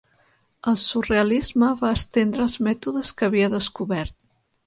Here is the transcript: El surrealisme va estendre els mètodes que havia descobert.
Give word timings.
El 0.69 0.77
surrealisme 0.83 1.69
va 1.83 1.91
estendre 1.99 2.43
els 2.47 2.57
mètodes 2.69 3.13
que 3.19 3.29
havia 3.31 3.53
descobert. 3.59 4.19